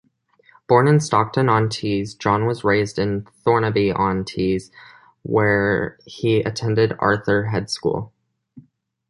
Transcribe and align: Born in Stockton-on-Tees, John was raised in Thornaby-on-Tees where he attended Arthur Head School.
Born 0.67 0.87
in 0.87 0.99
Stockton-on-Tees, 0.99 2.15
John 2.15 2.47
was 2.47 2.63
raised 2.63 2.97
in 2.97 3.27
Thornaby-on-Tees 3.45 4.71
where 5.21 5.99
he 6.07 6.39
attended 6.39 6.95
Arthur 6.97 7.45
Head 7.45 7.69
School. 7.69 8.11